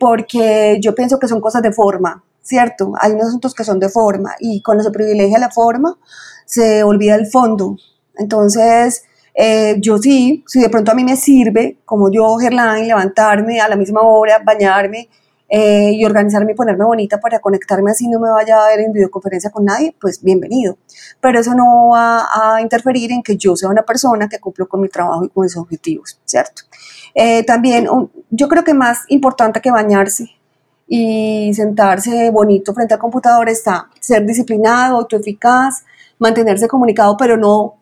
porque 0.00 0.78
yo 0.80 0.96
pienso 0.96 1.20
que 1.20 1.28
son 1.28 1.40
cosas 1.40 1.62
de 1.62 1.72
forma, 1.72 2.24
¿cierto? 2.46 2.92
Hay 3.00 3.12
unos 3.12 3.28
asuntos 3.28 3.54
que 3.54 3.64
son 3.64 3.80
de 3.80 3.88
forma 3.88 4.34
y 4.38 4.62
cuando 4.62 4.84
se 4.84 4.90
privilegia 4.90 5.38
la 5.38 5.50
forma, 5.50 5.98
se 6.44 6.82
olvida 6.84 7.16
el 7.16 7.26
fondo. 7.26 7.76
Entonces, 8.16 9.04
yo 9.78 9.98
sí, 9.98 10.44
si 10.46 10.60
de 10.60 10.70
pronto 10.70 10.92
a 10.92 10.94
mí 10.94 11.04
me 11.04 11.16
sirve, 11.16 11.78
como 11.84 12.10
yo, 12.10 12.36
Gerlain, 12.38 12.86
levantarme 12.86 13.60
a 13.60 13.68
la 13.68 13.76
misma 13.76 14.00
hora, 14.02 14.40
bañarme, 14.44 15.08
eh, 15.48 15.92
y 15.92 16.04
organizarme 16.04 16.52
y 16.52 16.54
ponerme 16.56 16.84
bonita 16.84 17.20
para 17.20 17.38
conectarme 17.38 17.92
así 17.92 18.08
no 18.08 18.18
me 18.18 18.28
vaya 18.30 18.64
a 18.64 18.68
ver 18.68 18.80
en 18.80 18.92
videoconferencia 18.92 19.50
con 19.50 19.64
nadie, 19.64 19.94
pues 20.00 20.20
bienvenido. 20.22 20.76
Pero 21.20 21.38
eso 21.38 21.54
no 21.54 21.90
va 21.90 22.26
a 22.32 22.60
interferir 22.60 23.12
en 23.12 23.22
que 23.22 23.36
yo 23.36 23.54
sea 23.54 23.68
una 23.68 23.82
persona 23.82 24.28
que 24.28 24.40
cumplo 24.40 24.68
con 24.68 24.80
mi 24.80 24.88
trabajo 24.88 25.24
y 25.24 25.28
con 25.28 25.44
mis 25.44 25.56
objetivos, 25.56 26.20
¿cierto? 26.24 26.62
Eh, 27.14 27.44
también 27.44 27.86
yo 28.30 28.48
creo 28.48 28.64
que 28.64 28.74
más 28.74 29.04
importante 29.08 29.60
que 29.60 29.70
bañarse 29.70 30.30
y 30.86 31.52
sentarse 31.54 32.30
bonito 32.30 32.72
frente 32.74 32.94
al 32.94 33.00
computador 33.00 33.48
está 33.48 33.88
ser 34.00 34.24
disciplinado, 34.24 34.96
autoeficaz, 34.98 35.84
mantenerse 36.18 36.68
comunicado, 36.68 37.16
pero 37.16 37.36
no 37.36 37.74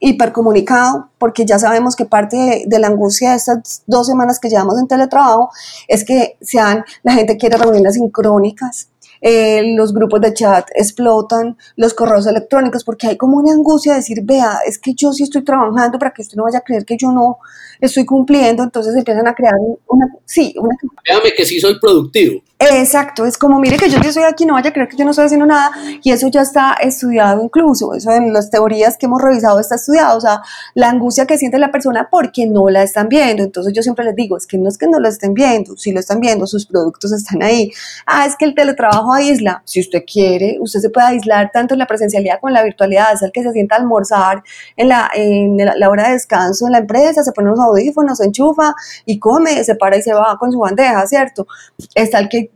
hipercomunicado, 0.00 1.10
porque 1.18 1.44
ya 1.44 1.58
sabemos 1.58 1.94
que 1.94 2.06
parte 2.06 2.64
de, 2.66 2.78
la 2.78 2.86
angustia 2.88 3.30
de 3.30 3.36
estas 3.36 3.82
dos 3.86 4.06
semanas 4.06 4.40
que 4.40 4.48
llevamos 4.48 4.78
en 4.80 4.88
teletrabajo 4.88 5.50
es 5.88 6.04
que 6.04 6.38
sean, 6.40 6.84
la 7.02 7.12
gente 7.12 7.36
quiere 7.36 7.58
reuniones 7.58 7.94
sincrónicas, 7.94 8.88
eh, 9.20 9.74
los 9.76 9.92
grupos 9.92 10.22
de 10.22 10.32
chat 10.32 10.66
explotan, 10.74 11.58
los 11.76 11.92
correos 11.92 12.26
electrónicos, 12.26 12.84
porque 12.84 13.08
hay 13.08 13.16
como 13.18 13.36
una 13.36 13.52
angustia 13.52 13.92
de 13.92 13.98
decir, 13.98 14.22
vea, 14.24 14.60
es 14.66 14.78
que 14.78 14.94
yo 14.94 15.12
sí 15.12 15.24
estoy 15.24 15.44
trabajando 15.44 15.98
para 15.98 16.12
que 16.12 16.22
usted 16.22 16.36
no 16.36 16.44
vaya 16.44 16.60
a 16.60 16.62
creer 16.62 16.86
que 16.86 16.96
yo 16.96 17.12
no 17.12 17.38
estoy 17.80 18.06
cumpliendo, 18.06 18.62
entonces 18.62 18.96
empiezan 18.96 19.28
a 19.28 19.34
crear 19.34 19.54
una, 19.86 20.06
sí, 20.30 20.54
una... 20.56 20.76
Déjame 21.04 21.32
que 21.32 21.44
sí 21.44 21.60
soy 21.60 21.78
productivo. 21.80 22.40
Exacto, 22.62 23.24
es 23.24 23.38
como, 23.38 23.58
mire 23.58 23.78
que 23.78 23.88
yo 23.88 23.98
estoy 23.98 24.24
aquí, 24.24 24.44
no 24.44 24.52
vaya 24.52 24.68
a 24.68 24.72
creer 24.74 24.86
que 24.86 24.96
yo 24.98 25.06
no 25.06 25.12
estoy 25.12 25.24
haciendo 25.24 25.46
nada, 25.46 25.70
y 26.02 26.12
eso 26.12 26.28
ya 26.28 26.42
está 26.42 26.74
estudiado 26.74 27.42
incluso, 27.42 27.94
eso 27.94 28.12
en 28.12 28.34
las 28.34 28.50
teorías 28.50 28.98
que 28.98 29.06
hemos 29.06 29.22
revisado 29.22 29.58
está 29.60 29.76
estudiado, 29.76 30.18
o 30.18 30.20
sea, 30.20 30.42
la 30.74 30.90
angustia 30.90 31.24
que 31.24 31.38
siente 31.38 31.58
la 31.58 31.72
persona 31.72 32.08
porque 32.10 32.46
no 32.46 32.68
la 32.68 32.82
están 32.82 33.08
viendo, 33.08 33.42
entonces 33.42 33.72
yo 33.72 33.82
siempre 33.82 34.04
les 34.04 34.14
digo, 34.14 34.36
es 34.36 34.46
que 34.46 34.58
no 34.58 34.68
es 34.68 34.76
que 34.76 34.86
no 34.88 34.98
lo 34.98 35.08
estén 35.08 35.32
viendo, 35.32 35.74
si 35.78 35.90
lo 35.90 36.00
están 36.00 36.20
viendo, 36.20 36.46
sus 36.46 36.66
productos 36.66 37.12
están 37.12 37.42
ahí, 37.42 37.72
ah, 38.04 38.26
es 38.26 38.36
que 38.36 38.44
el 38.44 38.54
teletrabajo 38.54 39.14
aísla, 39.14 39.62
si 39.64 39.80
usted 39.80 40.04
quiere, 40.04 40.58
usted 40.60 40.80
se 40.80 40.90
puede 40.90 41.06
aislar 41.06 41.50
tanto 41.54 41.72
en 41.72 41.78
la 41.78 41.86
presencialidad 41.86 42.40
como 42.40 42.50
en 42.50 42.54
la 42.54 42.62
virtualidad, 42.62 43.14
es 43.14 43.22
el 43.22 43.32
que 43.32 43.42
se 43.42 43.52
sienta 43.52 43.76
a 43.76 43.78
almorzar 43.78 44.42
en 44.76 44.90
la, 44.90 45.10
en 45.14 45.56
la, 45.56 45.88
hora 45.88 46.08
de 46.08 46.12
descanso 46.12 46.66
en 46.66 46.72
la 46.72 46.78
empresa, 46.78 47.24
se 47.24 47.32
pone 47.32 47.48
unos 47.48 47.64
audífonos, 47.64 48.18
se 48.18 48.26
enchufa 48.26 48.74
y 49.06 49.18
come, 49.18 49.64
se 49.64 49.76
para 49.76 49.96
y 49.96 50.02
se 50.02 50.12
va 50.12 50.19
con 50.38 50.52
su 50.52 50.58
bandeja, 50.58 51.06
¿cierto? 51.06 51.46
Está 51.94 52.18
el 52.18 52.28
que 52.28 52.50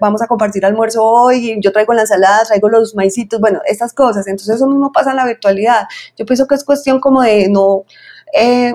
vamos 0.00 0.22
a 0.22 0.26
compartir 0.26 0.64
almuerzo 0.64 1.04
hoy, 1.04 1.58
yo 1.60 1.72
traigo 1.72 1.92
la 1.94 2.02
ensalada, 2.02 2.44
traigo 2.44 2.68
los 2.68 2.94
maicitos, 2.94 3.40
bueno, 3.40 3.60
estas 3.66 3.92
cosas, 3.92 4.26
entonces 4.26 4.56
eso 4.56 4.66
mismo 4.66 4.92
pasa 4.92 5.10
en 5.10 5.16
la 5.16 5.26
virtualidad. 5.26 5.86
Yo 6.16 6.26
pienso 6.26 6.46
que 6.46 6.54
es 6.54 6.64
cuestión 6.64 7.00
como 7.00 7.22
de 7.22 7.48
no... 7.48 7.84
Eh, 8.32 8.74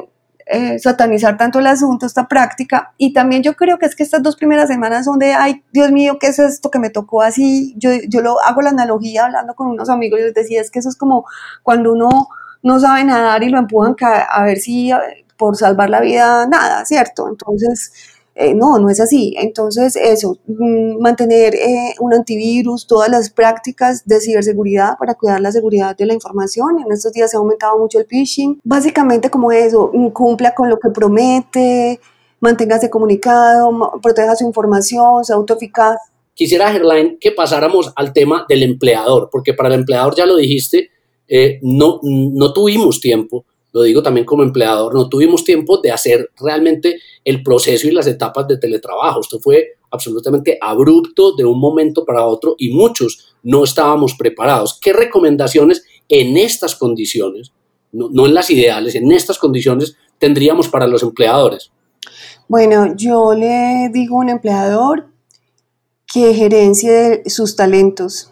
eh, 0.54 0.80
satanizar 0.80 1.38
tanto 1.38 1.60
el 1.60 1.68
asunto, 1.68 2.06
esta 2.06 2.28
práctica. 2.28 2.94
Y 2.98 3.14
también 3.14 3.42
yo 3.42 3.54
creo 3.54 3.78
que 3.78 3.86
es 3.86 3.96
que 3.96 4.04
estas 4.04 4.22
dos 4.22 4.36
primeras 4.36 4.68
semanas 4.68 5.06
son 5.06 5.18
de, 5.18 5.34
ay, 5.34 5.64
Dios 5.72 5.92
mío, 5.92 6.18
¿qué 6.20 6.28
es 6.28 6.40
esto 6.40 6.70
que 6.70 6.80
me 6.80 6.90
tocó 6.90 7.22
así? 7.22 7.74
Yo, 7.78 7.92
yo 8.10 8.22
lo 8.22 8.42
hago 8.42 8.62
la 8.62 8.72
analogía 8.72 9.26
hablando 9.26 9.54
con 9.56 9.68
unos 9.68 9.90
amigos 9.90 10.20
y 10.20 10.24
les 10.24 10.34
decía, 10.34 10.60
es 10.60 10.70
que 10.70 10.80
eso 10.80 10.90
es 10.90 10.98
como 10.98 11.26
cuando 11.64 11.94
uno 11.94 12.28
no 12.64 12.80
sabe 12.82 13.06
nadar 13.06 13.44
y 13.44 13.50
lo 13.50 13.60
empujan 13.60 13.96
a 14.30 14.44
ver 14.44 14.58
si 14.58 14.92
por 15.38 15.56
salvar 15.56 15.90
la 15.90 16.02
vida, 16.02 16.46
nada, 16.48 16.86
¿cierto? 16.86 17.28
Entonces, 17.30 17.94
eh, 18.36 18.54
no, 18.56 18.80
no 18.80 18.90
es 18.90 19.00
así. 19.00 19.36
Entonces, 19.38 19.96
eso, 19.96 20.38
mm, 20.48 21.02
mantener 21.02 21.54
eh, 21.56 21.94
un 22.00 22.14
antivirus, 22.14 22.88
todas 22.88 23.10
las 23.10 23.30
prácticas 23.30 24.06
de 24.06 24.20
ciberseguridad 24.22 24.98
para 24.98 25.16
cuidar 25.16 25.42
la 25.42 25.52
seguridad 25.52 25.96
de 25.98 26.06
la 26.06 26.14
información. 26.14 26.80
En 26.86 26.92
estos 26.92 27.12
días 27.12 27.32
se 27.32 27.38
ha 27.38 27.40
aumentado 27.40 27.78
mucho 27.78 28.00
el 28.00 28.06
phishing. 28.06 28.60
Básicamente 28.64 29.30
como 29.30 29.52
eso, 29.52 29.92
mm, 29.94 30.10
cumpla 30.10 30.56
con 30.56 30.70
lo 30.70 30.80
que 30.80 30.90
promete, 30.90 32.00
manténgase 32.40 32.90
comunicado, 32.90 34.00
proteja 34.02 34.36
su 34.36 34.46
información, 34.46 35.26
sea 35.26 35.36
autoeficaz. 35.36 35.98
Quisiera, 36.34 36.72
Gerlain, 36.72 37.18
que 37.20 37.32
pasáramos 37.32 37.92
al 37.96 38.14
tema 38.14 38.46
del 38.48 38.64
empleador, 38.64 39.30
porque 39.32 39.54
para 39.54 39.70
el 39.70 39.76
empleador, 39.82 40.16
ya 40.16 40.26
lo 40.26 40.38
dijiste, 40.38 40.90
eh, 41.28 41.60
no, 41.62 42.00
no 42.02 42.54
tuvimos 42.54 43.00
tiempo 43.00 43.46
lo 43.74 43.84
digo 43.84 44.04
también 44.04 44.26
como 44.26 44.44
empleador, 44.44 44.94
no 44.94 45.08
tuvimos 45.08 45.44
tiempo 45.44 45.78
de 45.78 45.92
hacer 45.92 46.30
realmente 46.40 47.00
el 47.24 47.44
proceso 47.44 47.88
y 47.88 47.92
las 47.92 48.08
etapas 48.08 48.48
de 48.48 48.58
teletrabajo. 48.58 49.22
Esto 49.22 49.40
fue 49.40 49.78
absolutamente 49.92 50.58
abrupto 50.60 51.36
de 51.36 51.46
un 51.46 51.60
momento 51.60 52.06
para 52.06 52.26
otro 52.26 52.56
y 52.58 52.72
muchos 52.72 53.36
no 53.44 53.64
estábamos 53.64 54.16
preparados. 54.16 54.80
¿Qué 54.82 54.94
recomendaciones 54.94 55.86
en 56.10 56.38
estas 56.38 56.76
condiciones, 56.76 57.52
no, 57.92 58.26
en 58.26 58.34
las 58.34 58.50
ideales, 58.50 58.96
en 58.96 59.12
estas 59.12 59.38
condiciones 59.38 59.96
tendríamos 60.18 60.70
para 60.70 60.88
los 60.88 61.04
empleadores? 61.04 61.72
Bueno, 62.48 62.96
yo 62.96 63.34
le 63.34 63.90
digo 63.94 64.18
a 64.18 64.22
un 64.22 64.30
empleador 64.30 65.08
que 66.12 66.34
gerencie 66.34 67.24
sus 67.28 67.56
talentos, 67.56 68.31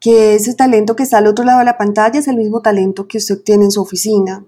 que 0.00 0.34
ese 0.34 0.54
talento 0.54 0.96
que 0.96 1.02
está 1.02 1.18
al 1.18 1.26
otro 1.26 1.44
lado 1.44 1.60
de 1.60 1.64
la 1.64 1.78
pantalla 1.78 2.18
es 2.18 2.28
el 2.28 2.36
mismo 2.36 2.60
talento 2.60 3.08
que 3.08 3.18
usted 3.18 3.42
tiene 3.42 3.64
en 3.64 3.70
su 3.70 3.80
oficina. 3.80 4.44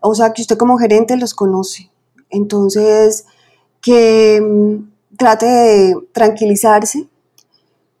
O 0.00 0.14
sea, 0.14 0.32
que 0.32 0.42
usted 0.42 0.56
como 0.56 0.78
gerente 0.78 1.16
los 1.16 1.34
conoce. 1.34 1.90
Entonces, 2.30 3.26
que 3.80 4.40
mm, 4.40 5.16
trate 5.16 5.46
de 5.46 5.96
tranquilizarse, 6.12 7.08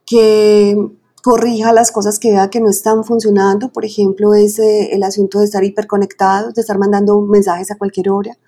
que 0.06 0.76
corrija 1.22 1.72
las 1.72 1.92
cosas 1.92 2.18
que 2.18 2.30
vea 2.30 2.50
que 2.50 2.60
no 2.60 2.70
están 2.70 3.04
funcionando. 3.04 3.70
Por 3.70 3.84
ejemplo, 3.84 4.34
es 4.34 4.58
el 4.58 5.02
asunto 5.02 5.38
de 5.40 5.44
estar 5.44 5.64
hiperconectados, 5.64 6.54
de 6.54 6.60
estar 6.62 6.78
mandando 6.78 7.20
mensajes 7.20 7.70
a 7.70 7.78
cualquier 7.78 8.10
hora, 8.10 8.38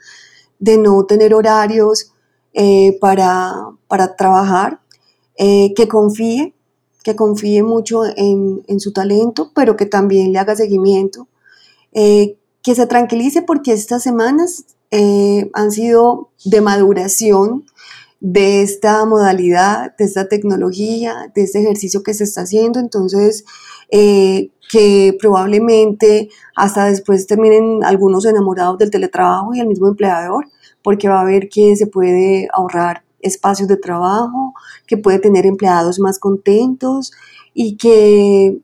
de 0.58 0.78
no 0.78 1.04
tener 1.04 1.34
horarios 1.34 2.12
eh, 2.54 2.98
para, 3.00 3.54
para, 3.88 4.16
trabajar, 4.16 4.80
eh, 5.36 5.72
que 5.74 5.88
confíe, 5.88 6.54
que 7.02 7.16
confíe 7.16 7.62
mucho 7.62 8.02
en, 8.04 8.80
su 8.80 8.92
talento, 8.92 9.50
pero 9.54 9.76
que 9.76 9.86
también 9.86 10.32
le 10.32 10.38
haga 10.38 10.56
seguimiento, 10.56 11.28
eh, 11.92 12.36
que 12.62 12.74
se 12.74 12.86
tranquilice 12.86 13.42
porque 13.42 13.72
estas 13.72 14.02
semanas 14.02 14.64
eh, 14.90 15.50
han 15.52 15.70
sido 15.72 16.30
de 16.44 16.60
maduración 16.60 17.64
de 18.20 18.62
esta 18.62 19.04
modalidad, 19.04 19.96
de 19.96 20.04
esta 20.04 20.28
tecnología, 20.28 21.32
de 21.34 21.42
este 21.42 21.60
ejercicio 21.60 22.04
que 22.04 22.14
se 22.14 22.22
está 22.22 22.42
haciendo, 22.42 22.78
entonces 22.78 23.44
eh, 23.90 24.50
que 24.70 25.16
probablemente 25.20 26.30
hasta 26.54 26.84
después 26.84 27.26
terminen 27.26 27.82
algunos 27.84 28.24
enamorados 28.24 28.78
del 28.78 28.90
teletrabajo 28.90 29.54
y 29.54 29.60
el 29.60 29.66
mismo 29.66 29.88
empleador, 29.88 30.46
porque 30.82 31.08
va 31.08 31.20
a 31.20 31.24
ver 31.24 31.48
que 31.48 31.74
se 31.76 31.88
puede 31.88 32.48
ahorrar 32.52 33.02
espacios 33.20 33.68
de 33.68 33.76
trabajo, 33.76 34.41
que 34.86 34.96
puede 34.96 35.18
tener 35.18 35.46
empleados 35.46 35.98
más 35.98 36.18
contentos 36.18 37.12
y 37.54 37.76
que, 37.76 38.58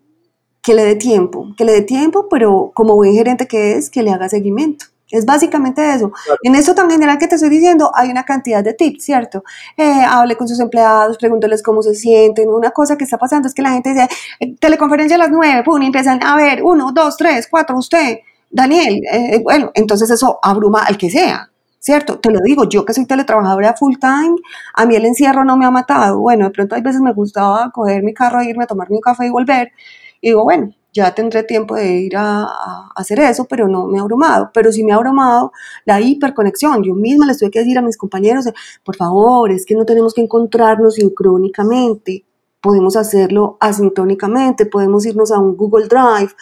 que 0.63 0.75
le 0.75 0.85
dé 0.85 0.97
tiempo, 0.97 1.55
que 1.57 1.65
le 1.65 1.73
dé 1.73 1.83
tiempo, 1.83 2.29
pero 2.29 2.73
como 2.75 2.95
buen 2.95 3.15
gerente 3.15 3.47
que 3.47 3.73
es, 3.77 3.91
que 3.91 4.03
le 4.03 4.11
haga 4.11 4.29
seguimiento. 4.29 4.87
Es 5.11 5.25
básicamente 5.25 5.95
eso. 5.95 6.13
En 6.43 6.55
eso 6.55 6.75
tan 6.75 6.91
general 6.91 7.17
que 7.19 7.27
te 7.27 7.37
estoy 7.37 7.49
diciendo, 7.49 7.91
hay 7.95 8.11
una 8.11 8.25
cantidad 8.25 8.63
de 8.63 8.75
tips, 8.75 9.05
¿cierto? 9.05 9.43
Eh, 9.77 10.03
hable 10.07 10.37
con 10.37 10.47
sus 10.47 10.61
empleados, 10.61 11.17
pregúnteles 11.17 11.63
cómo 11.63 11.83
se 11.83 11.95
sienten. 11.95 12.49
Una 12.51 12.71
cosa 12.73 12.97
que 12.99 13.05
está 13.05 13.17
pasando 13.17 13.49
es 13.49 13.55
que 13.55 13.63
la 13.63 13.71
gente 13.71 13.95
dice, 13.95 14.09
eh, 14.41 14.55
teleconferencia 14.57 15.17
a 15.17 15.19
las 15.19 15.31
nueve, 15.31 15.63
pum, 15.65 15.81
y 15.81 15.87
empiezan 15.87 16.23
a 16.23 16.37
ver, 16.37 16.63
uno, 16.63 16.93
dos, 16.93 17.17
tres, 17.17 17.49
cuatro, 17.51 17.79
usted, 17.79 18.19
Daniel. 18.51 19.01
Eh, 19.11 19.41
bueno, 19.43 19.71
entonces 19.75 20.11
eso 20.11 20.39
abruma 20.43 20.85
al 20.85 20.99
que 20.99 21.11
sea. 21.11 21.51
¿Cierto? 21.89 22.19
Te 22.19 22.31
lo 22.31 22.41
digo, 22.45 22.65
yo 22.69 22.85
que 22.85 22.93
soy 22.93 23.07
teletrabajadora 23.07 23.75
full 23.75 23.95
time, 23.99 24.37
a 24.75 24.85
mí 24.85 24.95
el 24.95 25.07
encierro 25.07 25.43
no 25.43 25.57
me 25.57 25.65
ha 25.65 25.71
matado. 25.71 26.21
Bueno, 26.21 26.45
de 26.45 26.51
pronto 26.51 26.75
hay 26.75 26.83
veces 26.83 27.01
me 27.01 27.15
gustaba 27.15 27.71
coger 27.73 28.03
mi 28.03 28.13
carro, 28.13 28.43
irme 28.43 28.65
a 28.65 28.67
tomarme 28.67 28.97
un 28.97 29.01
café 29.01 29.27
y 29.27 29.31
volver. 29.31 29.73
Y 30.21 30.29
digo, 30.29 30.45
bueno, 30.45 30.71
ya 30.93 31.15
tendré 31.15 31.45
tiempo 31.45 31.77
de 31.77 31.89
ir 32.01 32.15
a, 32.17 32.47
hacer 32.95 33.21
eso, 33.21 33.47
pero 33.47 33.69
no 33.69 33.87
me 33.87 33.99
ha 33.99 34.03
abrumado. 34.03 34.51
Pero 34.53 34.71
sí 34.71 34.85
me 34.85 34.93
ha 34.93 34.97
abrumado 34.97 35.53
la 35.87 35.99
hiperconexión. 35.99 36.83
Yo 36.85 36.95
misma 36.95 37.25
les 37.27 37.39
tuve 37.39 37.51
que 37.51 37.61
decir 37.61 37.79
a 37.79 37.83
mis 37.83 37.97
compañeros, 37.97 38.45
por 38.85 38.97
favor, 38.97 39.51
es 39.51 39.65
que 39.65 39.75
no 39.75 39.87
tenemos 39.87 40.13
que 40.13 40.21
encontrarnos 40.21 40.97
sincrónicamente 40.97 42.27
podemos 42.61 42.97
hacerlo 42.97 43.57
asintónicamente, 43.61 44.67
podemos 44.67 45.07
irnos 45.07 45.31
a 45.31 45.39
un 45.39 45.57
Google 45.57 45.87
Drive, 45.87 46.33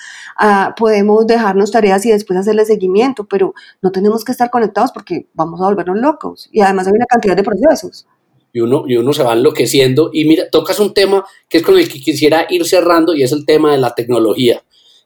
podemos 0.76 1.26
dejarnos 1.26 1.70
tareas 1.70 2.04
y 2.06 2.10
después 2.10 2.38
hacerle 2.38 2.64
seguimiento, 2.64 3.24
pero 3.24 3.54
no 3.82 3.92
tenemos 3.92 4.24
que 4.24 4.32
estar 4.32 4.50
conectados 4.50 4.92
porque 4.92 5.26
vamos 5.34 5.60
a 5.60 5.64
volvernos 5.64 5.98
locos. 5.98 6.48
Y 6.52 6.60
además 6.60 6.86
hay 6.86 6.94
una 6.94 7.06
cantidad 7.06 7.36
de 7.36 7.42
procesos. 7.42 8.06
Y 8.52 8.60
uno, 8.60 8.84
y 8.86 8.96
uno 8.96 9.12
se 9.12 9.22
va 9.22 9.34
enloqueciendo. 9.34 10.10
Y 10.12 10.24
mira, 10.24 10.48
tocas 10.50 10.80
un 10.80 10.94
tema 10.94 11.24
que 11.48 11.58
es 11.58 11.62
con 11.62 11.76
el 11.76 11.88
que 11.90 12.00
quisiera 12.00 12.46
ir 12.48 12.64
cerrando 12.64 13.14
y 13.14 13.22
es 13.22 13.32
el 13.32 13.44
tema 13.44 13.72
de 13.72 13.78
la 13.78 13.94
tecnología. 13.94 14.62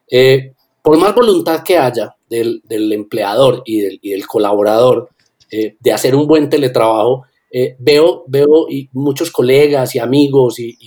Eh, 0.09 0.55
por 0.83 0.97
más 0.99 1.15
voluntad 1.15 1.63
que 1.65 1.77
haya 1.77 2.15
del, 2.29 2.63
del 2.65 2.93
empleador 2.93 3.63
y 3.65 3.81
del, 3.81 3.99
y 4.03 4.11
del 4.11 4.27
colaborador 4.27 5.11
eh, 5.51 5.77
de 5.81 5.93
hacer 5.93 6.15
un 6.15 6.29
buen 6.29 6.49
teletrabajo, 6.49 7.25
eh, 7.51 7.77
veo, 7.79 8.25
veo 8.29 8.69
y 8.69 8.89
muchos 8.93 9.31
colegas 9.33 9.95
y 9.95 9.99
amigos 9.99 10.59
y, 10.59 10.79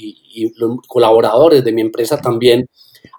colaboradores 0.88 1.64
de 1.64 1.72
mi 1.72 1.82
empresa 1.82 2.18
también, 2.18 2.68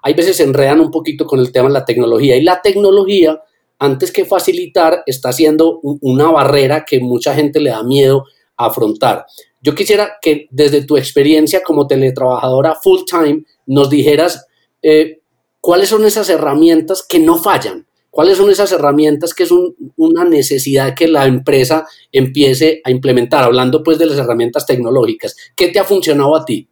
hay 0.03 0.13
veces 0.13 0.37
se 0.37 0.43
enredan 0.43 0.81
un 0.81 0.91
poquito 0.91 1.25
con 1.25 1.39
el 1.39 1.51
tema 1.51 1.67
de 1.67 1.73
la 1.73 1.85
tecnología 1.85 2.35
y 2.35 2.43
la 2.43 2.61
tecnología, 2.61 3.39
antes 3.79 4.11
que 4.11 4.25
facilitar, 4.25 5.03
está 5.05 5.31
siendo 5.31 5.79
una 5.81 6.29
barrera 6.31 6.83
que 6.85 6.99
mucha 6.99 7.33
gente 7.33 7.59
le 7.59 7.69
da 7.69 7.83
miedo 7.83 8.25
a 8.57 8.67
afrontar. 8.67 9.25
Yo 9.61 9.73
quisiera 9.73 10.17
que 10.21 10.47
desde 10.51 10.83
tu 10.85 10.97
experiencia 10.97 11.61
como 11.63 11.87
teletrabajadora 11.87 12.75
full 12.75 13.01
time 13.05 13.43
nos 13.65 13.89
dijeras 13.89 14.45
eh, 14.81 15.19
cuáles 15.61 15.89
son 15.89 16.05
esas 16.05 16.29
herramientas 16.29 17.05
que 17.07 17.19
no 17.19 17.37
fallan, 17.37 17.87
¿Cuáles 18.15 18.37
son 18.37 18.49
esas 18.49 18.71
herramientas 18.71 19.33
que 19.33 19.43
es 19.43 19.51
una 19.97 20.23
necesidad 20.23 20.95
que 20.95 21.05
la 21.05 21.25
empresa 21.25 21.85
empiece 22.13 22.79
a 22.85 22.89
implementar? 22.89 23.43
Hablando 23.43 23.83
pues 23.83 23.99
de 23.99 24.05
las 24.05 24.17
herramientas 24.17 24.65
tecnológicas. 24.65 25.35
¿Qué 25.53 25.67
te 25.67 25.79
ha 25.79 25.83
funcionado 25.83 26.33
a 26.33 26.45
ti? 26.45 26.69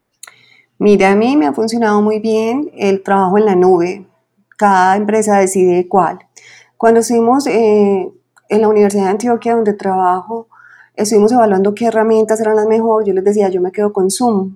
Mira, 0.80 1.12
a 1.12 1.18
mí 1.18 1.36
me 1.36 1.46
ha 1.46 1.52
funcionado 1.52 2.02
muy 2.02 2.20
bien 2.20 2.72
el 2.78 3.04
trabajo 3.04 3.38
en 3.38 3.46
la 3.46 3.56
nube. 3.56 4.08
Cada 4.56 4.96
empresa 4.96 5.38
decide 5.38 5.90
cuál. 5.90 6.20
Cuando 6.78 7.02
estuvimos 7.02 7.46
eh, 7.48 8.10
en 8.48 8.62
la 8.62 8.70
Universidad 8.70 9.04
de 9.04 9.10
Antioquia, 9.10 9.56
donde 9.56 9.74
trabajo, 9.74 10.48
estuvimos 10.96 11.34
evaluando 11.34 11.76
qué 11.76 11.88
herramientas 11.88 12.40
eran 12.40 12.56
las 12.56 12.68
mejores. 12.68 13.06
Yo 13.06 13.14
les 13.14 13.26
decía, 13.26 13.50
yo 13.50 13.60
me 13.60 13.74
quedo 13.74 13.92
con 13.92 14.10
Zoom. 14.10 14.56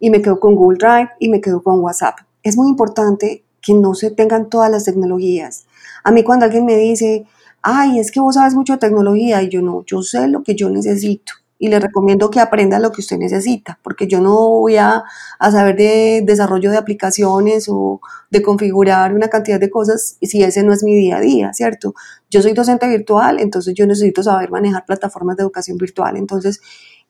y 0.00 0.10
me 0.10 0.20
quedo 0.20 0.40
con 0.40 0.56
Google 0.56 0.78
Drive 0.78 1.10
y 1.20 1.28
me 1.28 1.40
quedo 1.40 1.62
con 1.62 1.78
WhatsApp. 1.78 2.16
Es 2.42 2.56
muy 2.56 2.68
importante 2.68 3.44
que 3.62 3.74
no 3.74 3.94
se 3.94 4.10
tengan 4.10 4.50
todas 4.50 4.72
las 4.72 4.82
tecnologías. 4.82 5.65
A 6.04 6.10
mí 6.10 6.24
cuando 6.24 6.44
alguien 6.44 6.64
me 6.64 6.76
dice, 6.76 7.24
ay, 7.62 7.98
es 7.98 8.10
que 8.10 8.20
vos 8.20 8.34
sabes 8.36 8.54
mucho 8.54 8.74
de 8.74 8.78
tecnología, 8.78 9.42
y 9.42 9.48
yo 9.48 9.62
no, 9.62 9.84
yo 9.86 10.02
sé 10.02 10.28
lo 10.28 10.42
que 10.42 10.54
yo 10.54 10.70
necesito 10.70 11.32
y 11.58 11.68
le 11.68 11.80
recomiendo 11.80 12.30
que 12.30 12.40
aprenda 12.40 12.78
lo 12.78 12.92
que 12.92 13.00
usted 13.00 13.16
necesita, 13.18 13.78
porque 13.82 14.06
yo 14.06 14.20
no 14.20 14.50
voy 14.50 14.76
a, 14.76 15.04
a, 15.38 15.50
saber 15.50 15.76
de 15.76 16.22
desarrollo 16.24 16.70
de 16.70 16.76
aplicaciones 16.76 17.66
o 17.68 18.00
de 18.30 18.42
configurar 18.42 19.14
una 19.14 19.28
cantidad 19.28 19.58
de 19.58 19.70
cosas 19.70 20.18
si 20.20 20.42
ese 20.42 20.62
no 20.62 20.72
es 20.72 20.82
mi 20.82 20.94
día 20.94 21.16
a 21.16 21.20
día, 21.20 21.52
¿cierto? 21.54 21.94
Yo 22.30 22.42
soy 22.42 22.52
docente 22.52 22.86
virtual, 22.88 23.40
entonces 23.40 23.74
yo 23.74 23.86
necesito 23.86 24.22
saber 24.22 24.50
manejar 24.50 24.84
plataformas 24.84 25.36
de 25.36 25.44
educación 25.44 25.78
virtual, 25.78 26.16
entonces 26.16 26.60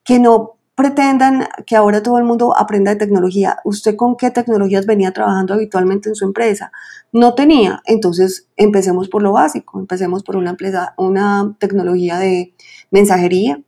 que 0.04 0.21
no 0.21 0.56
pretendan 0.76 1.49
que 1.66 1.75
ahora 1.75 2.02
todo 2.02 2.18
el 2.18 2.25
mundo 2.25 2.56
aprenda 2.56 2.92
de 2.92 2.99
tecnología. 2.99 3.59
¿Usted 3.64 3.97
con 3.97 4.14
qué 4.16 4.30
tecnologías 4.30 4.85
venía 4.85 5.11
trabajando 5.11 5.54
habitualmente 5.54 6.11
en 6.11 6.14
su 6.14 6.26
empresa? 6.26 6.71
No 7.12 7.35
tenía. 7.35 7.80
Entonces, 7.87 8.49
empecemos 8.56 9.09
por 9.09 9.23
lo 9.23 9.33
básico. 9.33 9.80
Empecemos 9.80 10.23
por 10.23 10.37
una, 10.37 10.50
empresa, 10.50 10.95
una 10.99 11.56
tecnología 11.59 12.18
de 12.18 12.54
mensajería. 12.90 13.59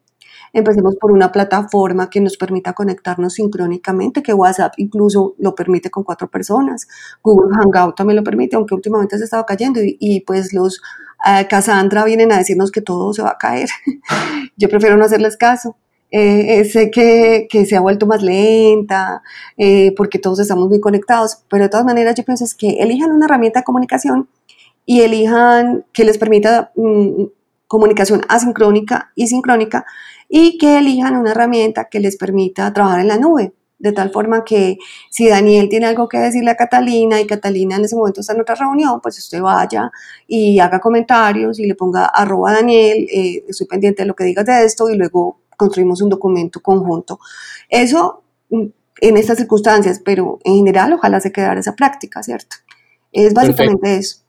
Empecemos 0.52 0.96
por 0.96 1.10
una 1.10 1.32
plataforma 1.32 2.10
que 2.10 2.20
nos 2.20 2.36
permita 2.36 2.74
conectarnos 2.74 3.34
sincrónicamente, 3.34 4.22
que 4.22 4.34
WhatsApp 4.34 4.74
incluso 4.76 5.34
lo 5.38 5.54
permite 5.54 5.90
con 5.90 6.04
cuatro 6.04 6.28
personas. 6.28 6.86
Google 7.22 7.56
Hangout 7.56 7.96
también 7.96 8.16
lo 8.16 8.24
permite, 8.24 8.56
aunque 8.56 8.74
últimamente 8.74 9.16
se 9.16 9.24
estaba 9.24 9.46
cayendo 9.46 9.80
y, 9.82 10.20
pues 10.26 10.52
los 10.52 10.80
uh, 11.26 11.48
Cassandra 11.48 12.04
vienen 12.04 12.32
a 12.32 12.38
decirnos 12.38 12.70
que 12.70 12.82
todo 12.82 13.14
se 13.14 13.22
va 13.22 13.30
a 13.30 13.38
caer. 13.38 13.70
Yo 14.58 14.68
prefiero 14.68 14.98
no 14.98 15.06
hacerles 15.06 15.38
caso. 15.38 15.76
Eh, 16.10 16.64
sé 16.64 16.90
que, 16.90 17.46
que, 17.50 17.66
se 17.66 17.76
ha 17.76 17.80
vuelto 17.80 18.06
más 18.06 18.22
lenta, 18.22 19.22
eh, 19.58 19.92
porque 19.96 20.18
todos 20.18 20.40
estamos 20.40 20.68
muy 20.68 20.80
conectados, 20.80 21.42
pero 21.48 21.64
de 21.64 21.68
todas 21.68 21.84
maneras 21.84 22.14
yo 22.14 22.24
pienso 22.24 22.44
es 22.44 22.54
que 22.54 22.78
elijan 22.80 23.12
una 23.12 23.26
herramienta 23.26 23.60
de 23.60 23.64
comunicación 23.64 24.28
y 24.86 25.02
elijan 25.02 25.84
que 25.92 26.04
les 26.04 26.16
permita 26.16 26.72
mm, 26.76 27.24
comunicación 27.66 28.22
asincrónica 28.28 29.12
y 29.14 29.26
sincrónica 29.28 29.84
y 30.28 30.58
que 30.58 30.78
elijan 30.78 31.16
una 31.16 31.32
herramienta 31.32 31.88
que 31.90 32.00
les 32.00 32.16
permita 32.16 32.72
trabajar 32.72 33.00
en 33.00 33.08
la 33.08 33.18
nube. 33.18 33.52
De 33.78 33.92
tal 33.92 34.10
forma 34.10 34.44
que 34.44 34.78
si 35.10 35.28
Daniel 35.28 35.68
tiene 35.68 35.86
algo 35.86 36.08
que 36.08 36.18
decirle 36.18 36.50
a 36.50 36.56
Catalina 36.56 37.20
y 37.20 37.26
Catalina 37.26 37.76
en 37.76 37.84
ese 37.84 37.94
momento 37.96 38.20
está 38.22 38.32
en 38.32 38.40
otra 38.40 38.56
reunión, 38.56 39.00
pues 39.00 39.18
usted 39.18 39.40
vaya 39.40 39.92
y 40.26 40.58
haga 40.58 40.80
comentarios 40.80 41.60
y 41.60 41.66
le 41.66 41.74
ponga 41.76 42.06
arroba 42.06 42.54
Daniel, 42.54 43.06
eh, 43.12 43.44
estoy 43.48 43.66
pendiente 43.68 44.02
de 44.02 44.08
lo 44.08 44.16
que 44.16 44.24
digas 44.24 44.46
de 44.46 44.64
esto 44.64 44.90
y 44.90 44.96
luego 44.96 45.38
construimos 45.58 46.00
un 46.00 46.08
documento 46.08 46.60
conjunto. 46.60 47.18
Eso 47.68 48.22
mm, 48.48 48.66
en 49.00 49.16
estas 49.16 49.38
circunstancias, 49.38 50.00
pero 50.02 50.38
en 50.44 50.56
general 50.56 50.94
ojalá 50.94 51.20
se 51.20 51.32
quedara 51.32 51.60
esa 51.60 51.76
práctica, 51.76 52.22
¿cierto? 52.22 52.56
Es 53.12 53.34
básicamente 53.34 53.96
eso. 53.96 54.20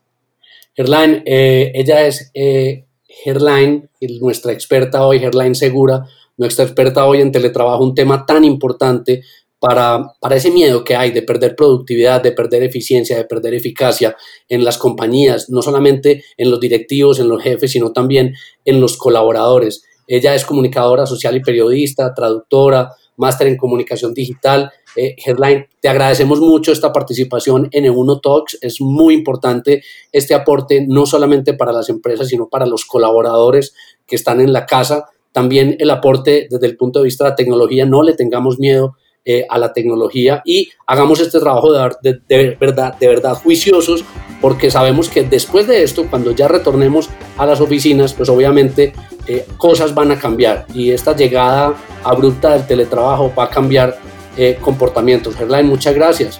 Gerlain, 0.75 1.23
eh, 1.25 1.71
ella 1.75 2.05
es 2.05 2.31
eh, 2.33 2.85
Gerlain, 3.07 3.89
nuestra 4.21 4.51
experta 4.51 5.05
hoy, 5.05 5.19
Gerlain 5.19 5.55
Segura, 5.55 6.05
nuestra 6.37 6.65
experta 6.65 7.05
hoy 7.05 7.21
en 7.21 7.31
teletrabajo, 7.31 7.83
un 7.83 7.95
tema 7.95 8.25
tan 8.25 8.43
importante 8.45 9.23
para, 9.59 10.13
para, 10.21 10.37
ese 10.37 10.51
miedo 10.51 10.85
que 10.85 10.95
hay 10.95 11.11
de 11.11 11.21
perder 11.21 11.55
productividad, 11.55 12.23
de 12.23 12.31
perder 12.31 12.63
eficiencia, 12.63 13.17
de 13.17 13.25
perder 13.25 13.55
eficacia 13.55 14.15
en 14.47 14.63
las 14.63 14.77
compañías, 14.77 15.49
no 15.49 15.61
solamente 15.61 16.23
en 16.37 16.49
los 16.49 16.61
directivos, 16.61 17.19
en 17.19 17.27
los 17.27 17.43
jefes, 17.43 17.71
sino 17.71 17.91
también 17.91 18.35
en 18.63 18.79
los 18.79 18.95
colaboradores. 18.95 19.83
Ella 20.09 20.33
es 20.33 20.43
comunicadora 20.43 21.05
social 21.05 21.35
y 21.35 21.41
periodista, 21.41 22.13
traductora, 22.15 22.91
máster 23.17 23.47
en 23.47 23.57
comunicación 23.57 24.13
digital. 24.13 24.71
Eh, 24.95 25.15
Headline, 25.23 25.67
te 25.79 25.87
agradecemos 25.87 26.39
mucho 26.39 26.71
esta 26.71 26.91
participación 26.91 27.69
en 27.71 27.85
E1 27.85 28.19
Talks. 28.21 28.57
Es 28.59 28.81
muy 28.81 29.13
importante 29.13 29.83
este 30.11 30.33
aporte, 30.33 30.83
no 30.87 31.05
solamente 31.05 31.53
para 31.53 31.71
las 31.71 31.89
empresas, 31.89 32.29
sino 32.29 32.49
para 32.49 32.65
los 32.65 32.85
colaboradores 32.85 33.75
que 34.07 34.15
están 34.15 34.41
en 34.41 34.51
la 34.51 34.65
casa. 34.65 35.05
También 35.31 35.75
el 35.79 35.91
aporte 35.91 36.47
desde 36.49 36.65
el 36.65 36.75
punto 36.75 36.99
de 36.99 37.05
vista 37.05 37.25
de 37.25 37.29
la 37.29 37.35
tecnología. 37.35 37.85
No 37.85 38.01
le 38.01 38.15
tengamos 38.15 38.57
miedo 38.57 38.95
eh, 39.25 39.45
a 39.47 39.59
la 39.59 39.73
tecnología 39.73 40.41
y 40.43 40.69
hagamos 40.87 41.19
este 41.19 41.39
trabajo 41.39 41.71
de, 41.71 42.19
de, 42.27 42.57
verdad, 42.59 42.97
de 42.97 43.07
verdad 43.09 43.35
juiciosos, 43.35 44.03
porque 44.41 44.71
sabemos 44.71 45.09
que 45.09 45.23
después 45.23 45.67
de 45.67 45.83
esto, 45.83 46.09
cuando 46.09 46.31
ya 46.31 46.47
retornemos 46.47 47.09
a 47.37 47.45
las 47.45 47.61
oficinas, 47.61 48.13
pues 48.13 48.29
obviamente 48.29 48.93
eh, 49.31 49.45
cosas 49.57 49.93
van 49.93 50.11
a 50.11 50.17
cambiar 50.17 50.65
y 50.73 50.89
esta 50.89 51.15
llegada 51.15 51.75
abrupta 52.03 52.53
del 52.53 52.65
teletrabajo 52.65 53.31
va 53.37 53.43
a 53.43 53.49
cambiar 53.51 53.95
eh, 54.35 54.57
comportamientos. 54.59 55.35
Gerlain, 55.35 55.67
muchas 55.67 55.93
gracias. 55.93 56.39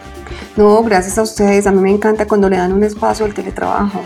No, 0.58 0.82
gracias 0.82 1.19
a 1.19 1.21
ustedes. 1.21 1.67
A 1.67 1.71
mí 1.71 1.82
me 1.82 1.91
encanta 1.91 2.28
cuando 2.28 2.49
le 2.49 2.58
dan 2.58 2.73
un 2.73 2.84
espacio 2.84 3.28
al 3.28 3.36
teletrabajo. 3.36 4.02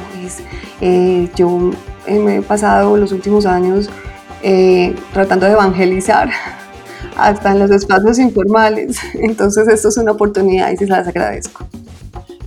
Eh, 0.81 1.29
yo 1.33 1.71
me 2.07 2.35
he 2.35 2.41
pasado 2.41 2.97
los 2.97 3.13
últimos 3.13 3.45
años 3.45 3.89
tratando 5.13 5.45
de 5.45 5.53
evangelizar 5.53 6.29
hasta 7.15 7.53
en 7.53 7.59
los 7.59 7.71
espacios 7.71 8.19
informales. 8.19 8.97
Entonces, 9.13 9.65
esto 9.69 9.87
es 9.87 9.95
una 9.95 10.11
oportunidad 10.11 10.69
y 10.71 10.75
se 10.75 10.87
las 10.87 11.07
agradezco. 11.07 11.65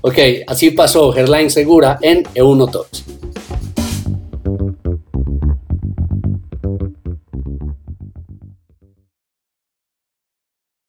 Ok, 0.03 0.18
así 0.46 0.70
pasó 0.72 1.12
Gerlain 1.12 1.51
Segura 1.51 1.99
en 2.03 2.25
E1 2.25 2.70
Talks. 2.70 3.16